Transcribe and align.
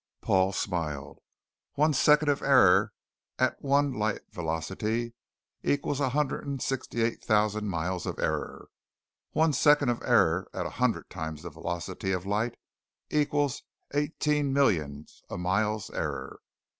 Paul 0.21 0.51
smiled. 0.51 1.19
"One 1.73 1.93
second 1.93 2.29
of 2.29 2.41
error 2.41 2.91
at 3.37 3.61
one 3.61 3.93
light 3.93 4.21
velocity 4.31 5.13
equals 5.61 5.99
a 5.99 6.09
hundred 6.09 6.43
and 6.43 6.55
eighty 6.59 6.97
six 6.97 7.17
thousand 7.23 7.67
miles 7.67 8.07
of 8.07 8.17
error. 8.17 8.69
One 9.33 9.53
second 9.53 9.89
of 9.89 10.01
error 10.01 10.47
at 10.55 10.65
a 10.65 10.71
hundred 10.81 11.11
times 11.11 11.43
the 11.43 11.51
velocity 11.51 12.13
of 12.13 12.25
light 12.25 12.57
equals 13.11 13.61
eighteen 13.93 14.51
millions 14.53 15.21
of 15.29 15.39
miles 15.39 15.91
error. 15.91 16.39